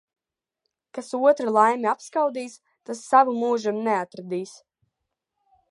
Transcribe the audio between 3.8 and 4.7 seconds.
neatradīs.